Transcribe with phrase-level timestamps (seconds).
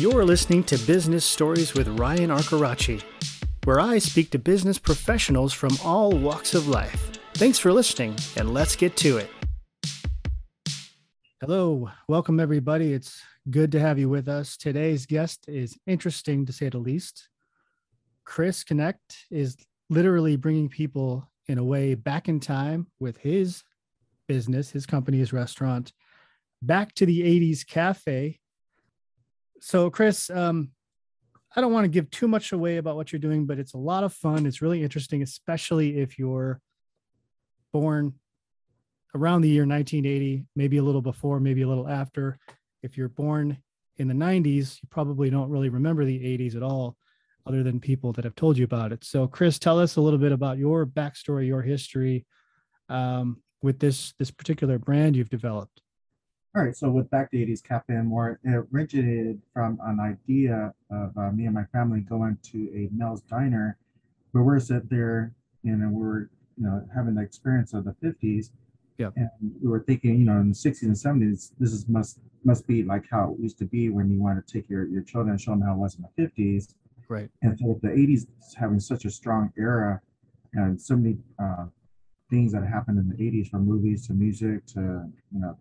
[0.00, 3.02] You're listening to Business Stories with Ryan Arcaracci,
[3.64, 7.18] where I speak to business professionals from all walks of life.
[7.34, 9.30] Thanks for listening, and let's get to it.
[11.42, 12.94] Hello, welcome everybody.
[12.94, 14.56] It's good to have you with us.
[14.56, 17.28] Today's guest is interesting to say the least.
[18.24, 19.54] Chris Knecht is
[19.90, 23.64] literally bringing people in a way back in time with his
[24.26, 25.92] business, his company, his restaurant,
[26.62, 28.40] back to the 80s cafe
[29.60, 30.70] so Chris, um,
[31.54, 33.78] I don't want to give too much away about what you're doing, but it's a
[33.78, 34.46] lot of fun.
[34.46, 36.60] It's really interesting, especially if you're
[37.72, 38.14] born
[39.14, 42.38] around the year 1980, maybe a little before, maybe a little after.
[42.82, 43.58] If you're born
[43.96, 46.96] in the 90s, you probably don't really remember the 80s at all,
[47.46, 49.04] other than people that have told you about it.
[49.04, 52.24] So, Chris, tell us a little bit about your backstory, your history
[52.88, 55.82] um, with this this particular brand you've developed.
[56.56, 60.00] All right, so with Back to the 80s Cafe and More, it originated from an
[60.00, 63.78] idea of uh, me and my family going to a Mel's Diner
[64.32, 66.22] where we're sitting there and we're,
[66.56, 68.50] you know, having the experience of the 50s.
[68.98, 69.10] Yeah.
[69.14, 69.30] And
[69.62, 72.82] we were thinking, you know, in the 60s and 70s, this is must must be
[72.82, 75.40] like how it used to be when you want to take your, your children and
[75.40, 76.74] show them how it was in the 50s.
[77.08, 77.28] Right.
[77.42, 80.00] And so the 80s having such a strong era
[80.54, 81.66] and so many uh,
[82.28, 84.80] things that happened in the 80s from movies to music to,
[85.32, 85.56] you know,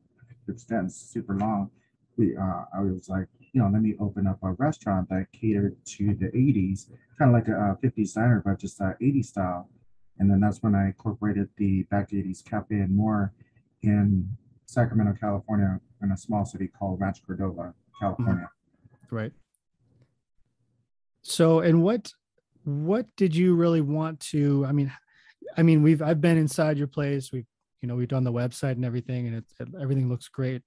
[0.50, 1.70] extends super long,
[2.18, 5.78] we uh, I was like, you know, let me open up a restaurant that catered
[5.86, 9.70] to the 80s, kind of like a, 50s diner, but just uh, 80s style.
[10.20, 13.34] And then that's when I incorporated the Back 80s Cafe and More
[13.82, 14.30] in
[14.66, 18.50] Sacramento, California, in a small city called Rancho Cordova, California.
[19.06, 19.16] Mm-hmm.
[19.16, 19.32] Right.
[21.22, 22.12] So, and what
[22.64, 24.66] what did you really want to?
[24.66, 24.92] I mean,
[25.58, 27.32] I mean, we've I've been inside your place.
[27.32, 27.48] We've
[27.82, 30.62] you know we've done the website and everything and it's everything looks great.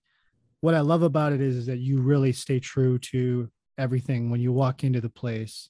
[0.61, 4.31] What i love about it is, is that you really stay true to everything.
[4.31, 5.69] When you walk into the place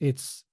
[0.00, 0.44] it's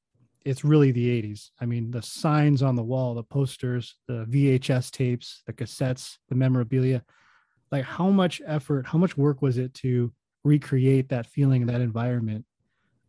[0.46, 4.90] it's really the 80s i mean the signs on the wall the posters the vhs
[4.90, 7.04] tapes the cassettes the memorabilia
[7.74, 10.14] like how much effort how much work was it to
[10.44, 12.46] recreate that feeling that environment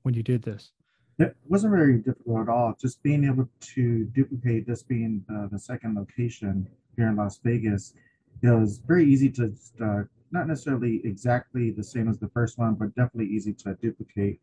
[0.02, 0.70] when you did this?
[1.18, 2.74] It wasn't very difficult at all.
[2.80, 7.94] Just being able to duplicate this being the, the second location here in Las Vegas,
[8.42, 12.74] it was very easy to uh, not necessarily exactly the same as the first one,
[12.74, 14.40] but definitely easy to duplicate.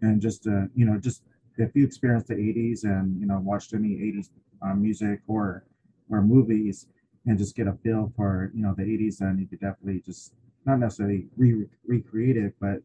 [0.00, 1.22] And just uh, you know, just
[1.58, 4.30] if you experienced the '80s and you know watched any '80s
[4.62, 5.64] uh, music or
[6.10, 6.86] or movies,
[7.26, 10.34] and just get a feel for you know the '80s, then you could definitely just
[10.66, 12.80] not necessarily re- recreate it, but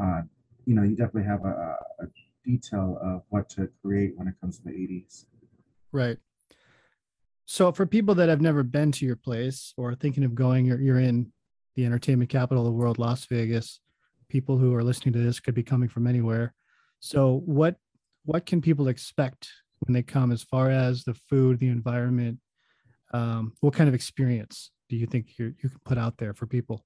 [0.00, 0.22] uh,
[0.66, 2.06] you know you definitely have a, a
[2.44, 5.26] detail of what to create when it comes to the '80s.
[5.92, 6.18] Right.
[7.52, 10.80] So for people that have never been to your place or thinking of going, you're,
[10.80, 11.32] you're in
[11.74, 13.80] the entertainment capital of the world, Las Vegas.
[14.28, 16.54] People who are listening to this could be coming from anywhere.
[17.00, 17.74] So what
[18.24, 19.48] what can people expect
[19.80, 22.38] when they come as far as the food, the environment?
[23.12, 26.46] Um, what kind of experience do you think you you can put out there for
[26.46, 26.84] people?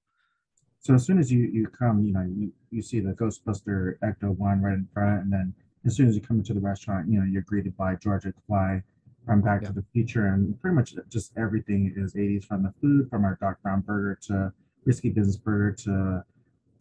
[0.79, 4.35] So as soon as you you come, you know, you, you see the Ghostbuster Ecto
[4.35, 5.53] one right in front, and then
[5.85, 8.81] as soon as you come into the restaurant, you know, you're greeted by George McFly,
[9.25, 9.69] from Back yeah.
[9.69, 13.37] to the Future, and pretty much just everything is 80s from the food, from our
[13.41, 14.53] Doc Brown burger to
[14.85, 16.23] Risky Business burger to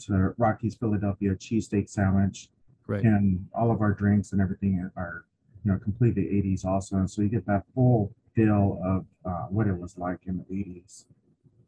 [0.06, 2.48] to Rocky's Philadelphia cheesesteak sandwich,
[2.86, 3.02] right?
[3.02, 5.24] And all of our drinks and everything are
[5.64, 9.66] you know completely 80s also, and so you get that full feel of uh, what
[9.66, 11.06] it was like in the 80s,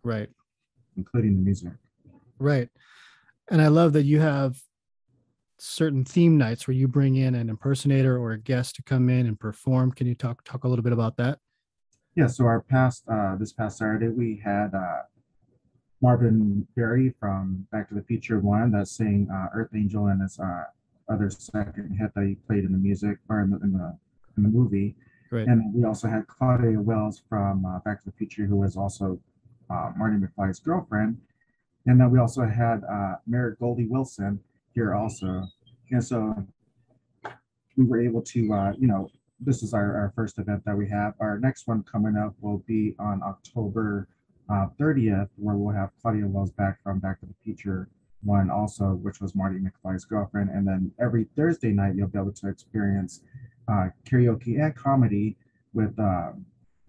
[0.03, 0.29] right?
[0.97, 1.73] Including the music,
[2.39, 2.69] right?
[3.49, 4.61] And I love that you have
[5.59, 9.27] certain theme nights where you bring in an impersonator or a guest to come in
[9.27, 9.93] and perform.
[9.93, 11.39] Can you talk talk a little bit about that?
[12.15, 12.27] Yeah.
[12.27, 15.03] So our past uh, this past Saturday we had uh,
[16.03, 20.39] Marvin Berry from Back to the Future One that sang uh, Earth Angel and his
[20.39, 20.65] uh,
[21.09, 23.97] other second hit that he played in the music or in the in the,
[24.37, 24.95] in the movie.
[25.31, 25.47] Right.
[25.47, 29.19] And we also had Claudia Wells from uh, Back to the Future, who was also
[29.71, 31.19] uh, Marty McFly's girlfriend.
[31.87, 33.17] And then we also had uh,
[33.59, 34.41] Goldie Wilson,
[34.77, 35.43] here also.
[35.91, 36.47] And so
[37.77, 39.09] we were able to, uh, you know,
[39.41, 41.15] this is our, our first event that we have.
[41.19, 44.09] Our next one coming up will be on October
[44.49, 47.89] uh, 30th, where we'll have Claudia Wells back from Back to the Future
[48.23, 50.51] one also, which was Marty McFly's girlfriend.
[50.51, 53.23] And then every Thursday night, you'll be able to experience
[53.69, 55.37] uh, karaoke and comedy
[55.73, 56.33] with uh,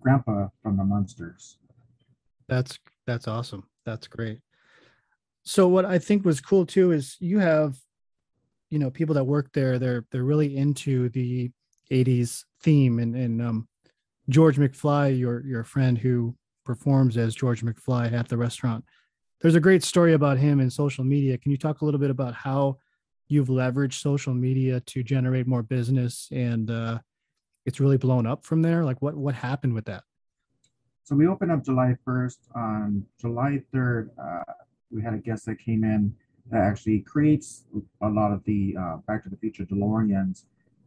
[0.02, 1.58] Grandpa from the Munsters.
[2.48, 3.64] That's that's awesome.
[3.86, 4.40] That's great
[5.48, 7.78] so what I think was cool too is you have,
[8.70, 9.80] you know, people that work there.
[9.80, 11.52] They're they're really into the
[11.90, 13.68] '80s theme, and and um,
[14.28, 16.36] George McFly, your your friend who
[16.66, 18.84] performs as George McFly at the restaurant.
[19.40, 21.38] There's a great story about him in social media.
[21.38, 22.80] Can you talk a little bit about how
[23.30, 27.00] you've leveraged social media to generate more business and uh,
[27.66, 28.84] it's really blown up from there?
[28.84, 30.04] Like what what happened with that?
[31.06, 32.38] So we opened up July 1st.
[32.54, 34.44] On July 3rd, uh,
[34.92, 36.16] we had a guest that came in
[36.50, 37.66] that actually creates
[38.02, 40.46] a lot of the uh, Back to the Future DeLoreans.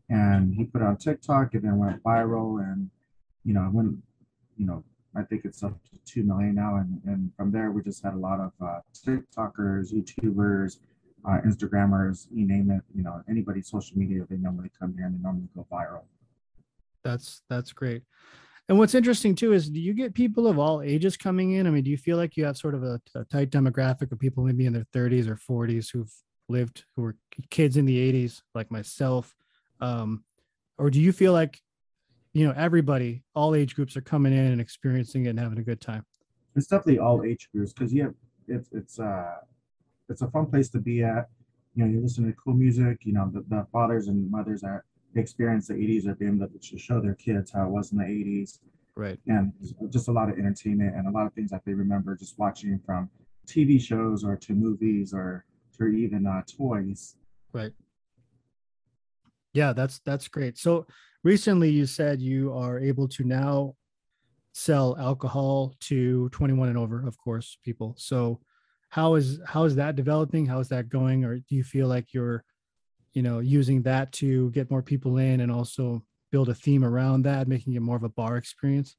[0.08, 2.62] And he put on TikTok and then went viral.
[2.62, 2.90] And,
[3.44, 3.96] you know, went,
[4.56, 4.82] you know,
[5.14, 6.76] I think it's up to 2 million now.
[6.76, 10.78] And, and from there, we just had a lot of uh, TikTokers, YouTubers,
[11.26, 15.18] uh, Instagrammers, you name it, you know, anybody social media, they normally come here and
[15.18, 16.04] they normally go viral.
[17.04, 18.02] That's, that's great.
[18.70, 21.66] And what's interesting too is do you get people of all ages coming in?
[21.66, 24.20] I mean, do you feel like you have sort of a, a tight demographic of
[24.20, 26.12] people maybe in their 30s or 40s who've
[26.48, 27.16] lived, who were
[27.50, 29.34] kids in the 80s, like myself?
[29.80, 30.22] Um,
[30.78, 31.60] or do you feel like,
[32.32, 35.64] you know, everybody, all age groups are coming in and experiencing it and having a
[35.64, 36.06] good time?
[36.54, 38.14] It's definitely all age groups because have
[38.46, 39.34] it's it's uh
[40.08, 41.28] it's a fun place to be at.
[41.74, 42.98] You know, you listen to cool music.
[43.02, 44.82] You know, the, the fathers and mothers that
[45.16, 48.04] experience the 80s are being able to show their kids how it was in the
[48.04, 48.60] 80s.
[48.96, 49.18] Right.
[49.26, 49.52] And
[49.90, 52.80] just a lot of entertainment and a lot of things that they remember just watching
[52.84, 53.10] from
[53.46, 55.44] TV shows or to movies or
[55.78, 57.16] to even uh, toys.
[57.52, 57.72] Right.
[59.52, 60.58] Yeah, that's that's great.
[60.58, 60.86] So
[61.24, 63.74] recently you said you are able to now
[64.52, 67.94] sell alcohol to 21 and over, of course, people.
[67.98, 68.40] So
[68.90, 70.46] how is how is that developing?
[70.46, 71.24] How is that going?
[71.24, 72.44] Or do you feel like you're
[73.12, 77.22] you know, using that to get more people in and also build a theme around
[77.22, 78.96] that, making it more of a bar experience?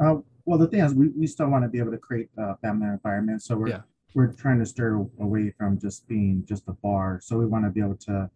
[0.00, 2.56] Uh, well, the thing is, we, we still want to be able to create a
[2.56, 3.42] family environment.
[3.42, 3.80] So we're yeah.
[4.14, 7.20] we're trying to steer away from just being just a bar.
[7.22, 8.30] So we want to be able to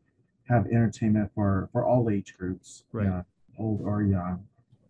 [0.49, 3.09] have entertainment for for all age groups, right?
[3.09, 3.23] Uh,
[3.59, 4.45] old or young.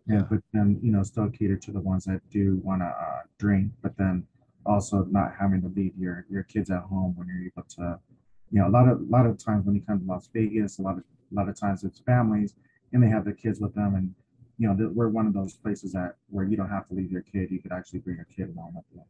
[0.07, 0.21] Yeah.
[0.29, 3.71] but then you know still cater to the ones that do want to uh, drink,
[3.81, 4.27] but then
[4.65, 7.99] also not having to leave your your kids at home when you're able to
[8.51, 10.79] you know, a lot of a lot of times when you come to Las Vegas,
[10.79, 12.55] a lot of a lot of times it's families
[12.93, 14.13] and they have their kids with them, and
[14.57, 17.21] you know, we're one of those places that where you don't have to leave your
[17.21, 19.01] kid; you could actually bring your kid along with you.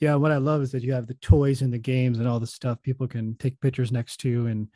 [0.00, 2.38] Yeah, what I love is that you have the toys and the games and all
[2.38, 4.68] the stuff people can take pictures next to and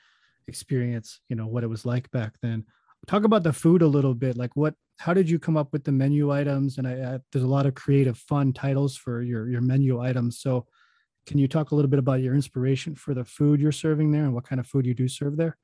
[0.49, 2.65] experience, you know, what it was like back then.
[3.07, 4.37] Talk about the food a little bit.
[4.37, 4.75] Like, what?
[4.99, 6.79] How did you come up with the menu items?
[6.79, 10.41] And I, I there's a lot of creative, fun titles for your your menu items.
[10.41, 10.67] So
[11.27, 14.25] can you talk a little bit about your inspiration for the food you're serving there
[14.25, 15.57] and what kind of food you do serve there?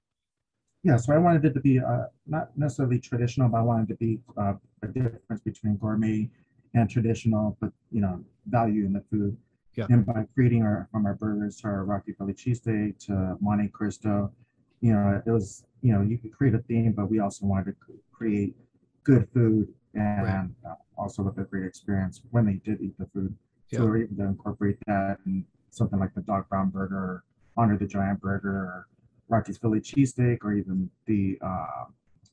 [0.84, 3.94] Yeah, so I wanted it to be uh, not necessarily traditional, but I wanted to
[3.96, 6.30] be uh, a difference between gourmet
[6.74, 9.36] and traditional, but you know, value in the food.
[9.74, 9.86] Yeah.
[9.90, 14.32] And by creating our from our burgers to our Rocky Philly cheesesteak to Monte Cristo,
[14.80, 17.76] you know, it was you know you could create a theme, but we also wanted
[17.86, 18.54] to create
[19.02, 20.70] good food and right.
[20.70, 23.34] uh, also with a great experience when they did eat the food.
[23.72, 27.24] So we're able to incorporate that in something like the Doc Brown burger, or
[27.56, 28.88] Andre the Giant burger, or
[29.28, 31.84] Rocky's Philly cheesesteak, or even the uh,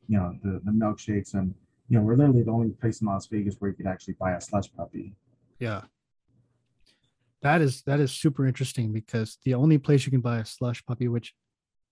[0.07, 1.33] you know the the milkshakes.
[1.33, 1.53] And
[1.89, 4.31] you know we're literally the only place in Las Vegas where you could actually buy
[4.31, 5.13] a slush puppy.
[5.59, 5.81] Yeah,
[7.41, 10.85] that is that is super interesting because the only place you can buy a slush
[10.85, 11.33] puppy, which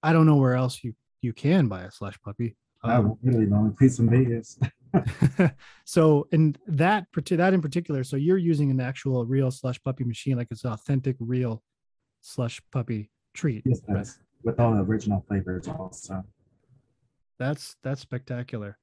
[0.01, 2.55] I don't know where else you you can buy a slush puppy.
[2.83, 4.57] Um, really the only place in Vegas.
[5.85, 10.37] so in that that in particular, so you're using an actual real slush puppy machine,
[10.37, 11.63] like it's an authentic real
[12.21, 13.63] slush puppy treat.
[13.65, 14.07] Yes, right?
[14.43, 16.23] with all the original flavors also.
[17.39, 18.77] That's that's spectacular.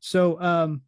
[0.00, 0.82] So um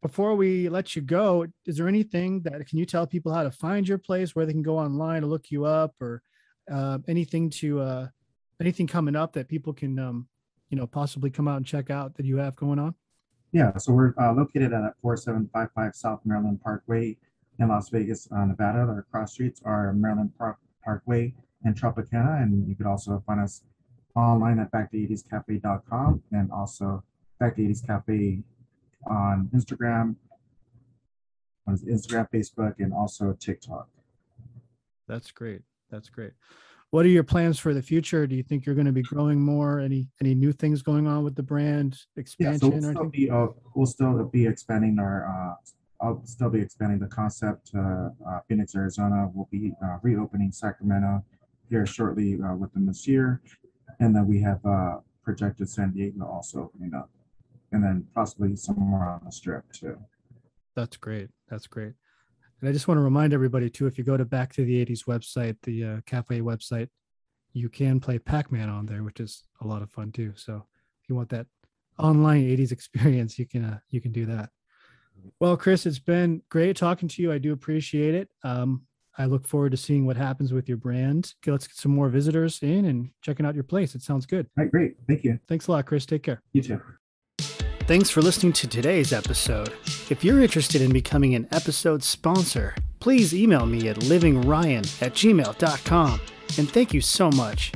[0.00, 3.50] before we let you go, is there anything that can you tell people how to
[3.50, 6.22] find your place, where they can go online to look you up, or
[6.70, 8.06] uh, anything to uh,
[8.60, 10.28] anything coming up that people can um,
[10.70, 12.94] you know possibly come out and check out that you have going on?
[13.52, 17.16] Yeah, so we're uh, located at 4755 South Maryland Parkway
[17.58, 18.80] in Las Vegas, uh, Nevada.
[18.80, 22.42] Our cross streets are Maryland Park, Parkway and Tropicana.
[22.42, 23.62] And you could also find us
[24.14, 27.02] online at back80scafe.com and also
[27.38, 28.42] Back to 80s Cafe
[29.06, 30.16] on Instagram,
[31.68, 33.88] on Instagram, Facebook, and also TikTok.
[35.06, 35.62] That's great.
[35.88, 36.32] That's great
[36.90, 38.26] what are your plans for the future?
[38.26, 39.80] Do you think you're going to be growing more?
[39.80, 42.72] Any any new things going on with the brand expansion?
[42.72, 45.28] Yeah, so we'll still, be, uh, we'll still be expanding our.
[45.28, 45.54] Uh,
[46.00, 47.70] I'll still be expanding the concept.
[47.76, 49.28] Uh, uh, Phoenix, Arizona.
[49.34, 51.24] We'll be uh, reopening Sacramento
[51.68, 53.42] here shortly uh, within this year,
[54.00, 57.10] and then we have uh, projected San Diego also opening up,
[57.72, 59.98] and then possibly somewhere on the strip too.
[60.74, 61.28] That's great.
[61.50, 61.92] That's great.
[62.60, 64.84] And I just want to remind everybody too, if you go to Back to the
[64.84, 66.88] 80s website, the uh, cafe website,
[67.52, 70.32] you can play Pac-Man on there, which is a lot of fun too.
[70.36, 70.66] So
[71.02, 71.46] if you want that
[71.98, 74.50] online 80s experience, you can uh, you can do that.
[75.40, 77.32] Well, Chris, it's been great talking to you.
[77.32, 78.28] I do appreciate it.
[78.44, 78.82] Um,
[79.16, 81.34] I look forward to seeing what happens with your brand.
[81.42, 83.96] Okay, let's get some more visitors in and checking out your place.
[83.96, 84.46] It sounds good.
[84.56, 84.96] All right, great.
[85.08, 85.40] Thank you.
[85.48, 86.06] Thanks a lot, Chris.
[86.06, 86.40] Take care.
[86.52, 86.80] You too.
[87.88, 89.72] Thanks for listening to today's episode.
[90.10, 96.20] If you're interested in becoming an episode sponsor, please email me at livingryan at gmail.com.
[96.58, 97.72] And thank you so much.